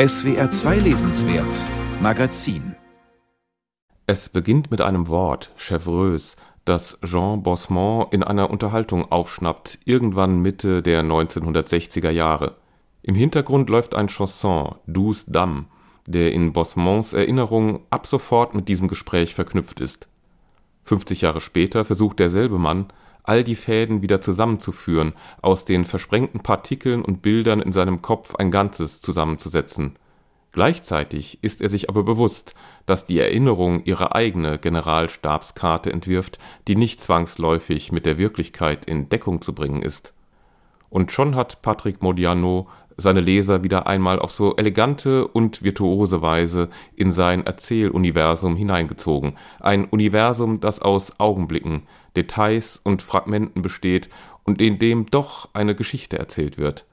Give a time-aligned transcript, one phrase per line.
[0.00, 1.56] SWR 2 Lesenswert
[2.00, 2.76] Magazin
[4.06, 10.82] Es beginnt mit einem Wort, Chevreuse, das Jean Bosmont in einer Unterhaltung aufschnappt, irgendwann Mitte
[10.82, 12.58] der 1960er Jahre.
[13.02, 15.64] Im Hintergrund läuft ein Chanson, Douce Dame,
[16.06, 20.06] der in Bosmonts Erinnerung ab sofort mit diesem Gespräch verknüpft ist.
[20.84, 22.86] 50 Jahre später versucht derselbe Mann,
[23.28, 28.50] all die Fäden wieder zusammenzuführen, aus den versprengten Partikeln und Bildern in seinem Kopf ein
[28.50, 29.98] Ganzes zusammenzusetzen.
[30.52, 32.54] Gleichzeitig ist er sich aber bewusst,
[32.86, 39.42] dass die Erinnerung ihre eigene Generalstabskarte entwirft, die nicht zwangsläufig mit der Wirklichkeit in Deckung
[39.42, 40.14] zu bringen ist.
[40.88, 46.68] Und schon hat Patrick Modiano seine Leser wieder einmal auf so elegante und virtuose Weise
[46.96, 51.84] in sein Erzähluniversum hineingezogen, ein Universum, das aus Augenblicken,
[52.16, 54.10] Details und Fragmenten besteht
[54.42, 56.84] und in dem doch eine Geschichte erzählt wird.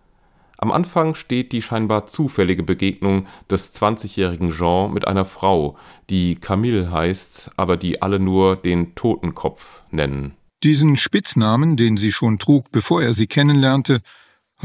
[0.58, 5.76] Am Anfang steht die scheinbar zufällige Begegnung des 20-jährigen Jean mit einer Frau,
[6.10, 10.36] die Camille heißt, aber die alle nur den Totenkopf nennen.
[10.64, 14.02] Diesen Spitznamen, den sie schon trug, bevor er sie kennenlernte,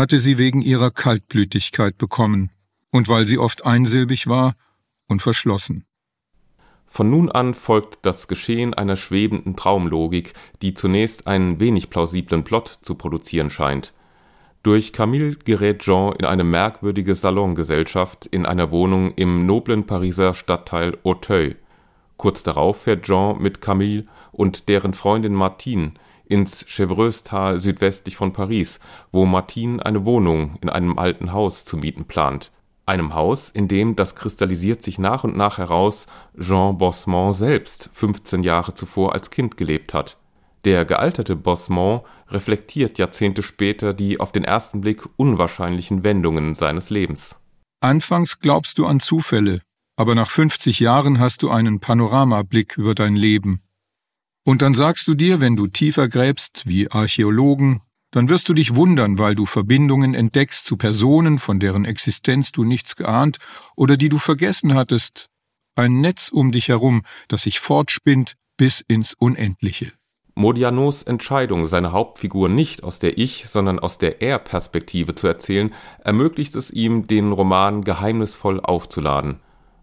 [0.01, 2.49] hatte sie wegen ihrer Kaltblütigkeit bekommen
[2.91, 4.55] und weil sie oft einsilbig war
[5.07, 5.85] und verschlossen.
[6.87, 12.79] Von nun an folgt das Geschehen einer schwebenden Traumlogik, die zunächst einen wenig plausiblen Plot
[12.81, 13.93] zu produzieren scheint.
[14.63, 20.97] Durch Camille gerät Jean in eine merkwürdige Salongesellschaft in einer Wohnung im noblen Pariser Stadtteil
[21.05, 21.57] Auteuil.
[22.17, 25.93] Kurz darauf fährt Jean mit Camille und deren Freundin Martine
[26.31, 28.79] ins Chevreuse-Tal südwestlich von Paris,
[29.13, 32.53] wo Martine eine Wohnung in einem alten Haus zu mieten plant.
[32.87, 36.07] Einem Haus, in dem, das kristallisiert sich nach und nach heraus,
[36.39, 40.17] Jean Bosmont selbst 15 Jahre zuvor als Kind gelebt hat.
[40.65, 47.37] Der gealterte Bosmont reflektiert Jahrzehnte später die auf den ersten Blick unwahrscheinlichen Wendungen seines Lebens.
[47.81, 49.63] Anfangs glaubst du an Zufälle,
[49.97, 53.63] aber nach 50 Jahren hast du einen Panoramablick über dein Leben.
[54.51, 58.75] Und dann sagst du dir, wenn du tiefer gräbst, wie Archäologen, dann wirst du dich
[58.75, 63.39] wundern, weil du Verbindungen entdeckst zu Personen, von deren Existenz du nichts geahnt
[63.77, 65.29] oder die du vergessen hattest.
[65.77, 69.93] Ein Netz um dich herum, das sich fortspinnt bis ins Unendliche.
[70.35, 75.73] Modianos Entscheidung, seine Hauptfigur nicht aus der Ich, sondern aus der Er-Perspektive zu erzählen,
[76.03, 79.39] ermöglicht es ihm, den Roman geheimnisvoll aufzuladen.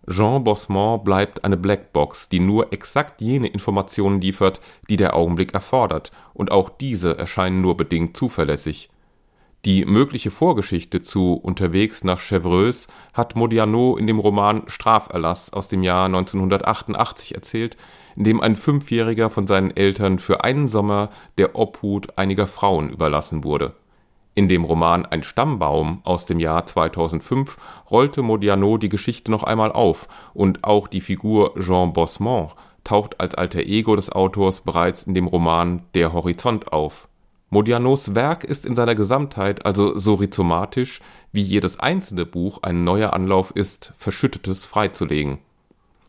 [0.09, 6.11] Jean Bosmont bleibt eine Blackbox, die nur exakt jene Informationen liefert, die der Augenblick erfordert,
[6.33, 8.89] und auch diese erscheinen nur bedingt zuverlässig.
[9.65, 15.83] Die mögliche Vorgeschichte zu Unterwegs nach Chevreuse hat Modiano in dem Roman Straferlass aus dem
[15.83, 17.75] Jahr 1988 erzählt,
[18.15, 23.43] in dem ein Fünfjähriger von seinen Eltern für einen Sommer der Obhut einiger Frauen überlassen
[23.43, 23.75] wurde
[24.37, 27.57] in dem Roman Ein Stammbaum aus dem Jahr 2005
[27.89, 32.53] rollte Modiano die Geschichte noch einmal auf und auch die Figur Jean Bosmont
[32.83, 37.09] taucht als Alter Ego des Autors bereits in dem Roman Der Horizont auf.
[37.49, 43.13] Modianos Werk ist in seiner Gesamtheit also so rhizomatisch, wie jedes einzelne Buch ein neuer
[43.13, 45.39] Anlauf ist, Verschüttetes freizulegen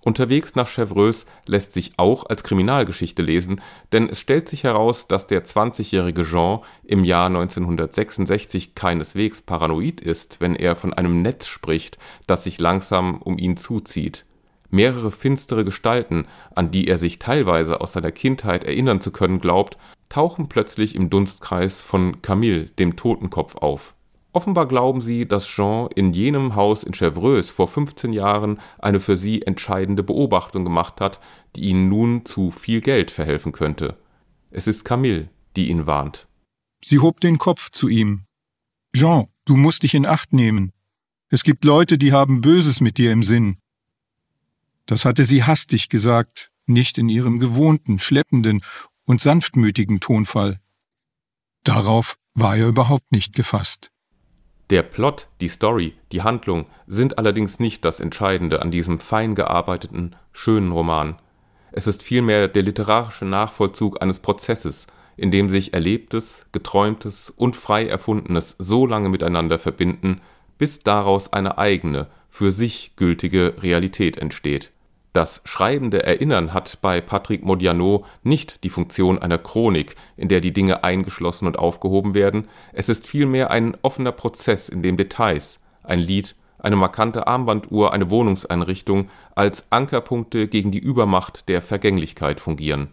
[0.00, 3.60] Unterwegs nach Chevreuse lässt sich auch als Kriminalgeschichte lesen,
[3.92, 10.40] denn es stellt sich heraus, dass der 20-jährige Jean im Jahr 1966 keineswegs paranoid ist,
[10.40, 14.24] wenn er von einem Netz spricht, das sich langsam um ihn zuzieht.
[14.70, 19.78] Mehrere finstere Gestalten, an die er sich teilweise aus seiner Kindheit erinnern zu können glaubt,
[20.08, 23.94] tauchen plötzlich im Dunstkreis von Camille, dem Totenkopf, auf
[24.38, 29.16] Offenbar glauben sie, dass Jean in jenem Haus in Chevreuse vor 15 Jahren eine für
[29.16, 31.18] sie entscheidende Beobachtung gemacht hat,
[31.56, 33.98] die ihnen nun zu viel Geld verhelfen könnte.
[34.52, 36.28] Es ist Camille, die ihn warnt.
[36.84, 38.26] Sie hob den Kopf zu ihm.
[38.94, 40.70] Jean, du musst dich in Acht nehmen.
[41.30, 43.58] Es gibt Leute, die haben Böses mit dir im Sinn.
[44.86, 48.62] Das hatte sie hastig gesagt, nicht in ihrem gewohnten, schleppenden
[49.04, 50.60] und sanftmütigen Tonfall.
[51.64, 53.90] Darauf war er überhaupt nicht gefasst.
[54.70, 60.14] Der Plot, die Story, die Handlung sind allerdings nicht das Entscheidende an diesem fein gearbeiteten,
[60.32, 61.16] schönen Roman.
[61.72, 64.86] Es ist vielmehr der literarische Nachvollzug eines Prozesses,
[65.16, 70.20] in dem sich Erlebtes, Geträumtes und frei Erfundenes so lange miteinander verbinden,
[70.58, 74.70] bis daraus eine eigene, für sich gültige Realität entsteht
[75.12, 80.52] das schreibende Erinnern hat bei Patrick Modiano nicht die Funktion einer Chronik, in der die
[80.52, 85.98] Dinge eingeschlossen und aufgehoben werden, es ist vielmehr ein offener Prozess, in dem Details, ein
[85.98, 92.88] Lied, eine markante Armbanduhr, eine Wohnungseinrichtung als Ankerpunkte gegen die Übermacht der Vergänglichkeit fungieren.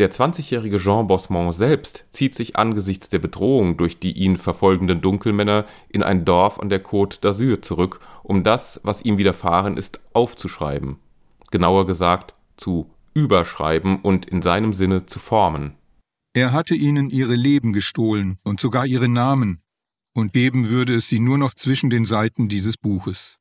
[0.00, 5.66] Der 20-jährige Jean Bosmont selbst zieht sich angesichts der Bedrohung durch die ihn verfolgenden Dunkelmänner
[5.88, 10.98] in ein Dorf an der Côte d'Azur zurück, um das, was ihm widerfahren ist, aufzuschreiben.
[11.54, 15.76] Genauer gesagt, zu überschreiben und in seinem Sinne zu formen.
[16.32, 19.60] Er hatte ihnen ihre Leben gestohlen und sogar ihre Namen,
[20.16, 23.38] und geben würde es sie nur noch zwischen den Seiten dieses Buches.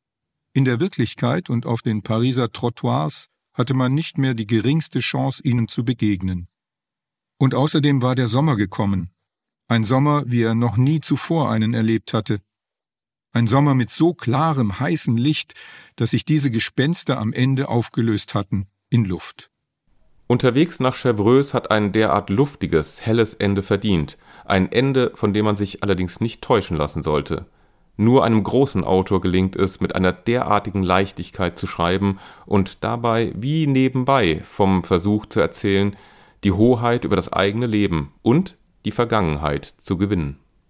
[0.54, 5.42] In der Wirklichkeit und auf den Pariser Trottoirs hatte man nicht mehr die geringste Chance,
[5.44, 6.48] ihnen zu begegnen.
[7.40, 9.10] Und außerdem war der Sommer gekommen,
[9.68, 12.42] ein Sommer, wie er noch nie zuvor einen erlebt hatte,
[13.34, 15.56] ein Sommer mit so klarem, heißen Licht,
[15.96, 19.50] dass sich diese Gespenster am Ende aufgelöst hatten in Luft.
[20.28, 25.58] Unterwegs nach Chevreuse hat ein derart luftiges, helles Ende verdient, ein Ende, von dem man
[25.58, 27.48] sich allerdings nicht täuschen lassen sollte.
[27.98, 33.68] Nur einem großen Autor gelingt es, mit einer derartigen Leichtigkeit zu schreiben und dabei wie
[33.68, 35.96] nebenbei vom Versuch zu erzählen,
[36.44, 40.40] die Hoheit über das eigene Leben und die Vergangenheit zu gewinnen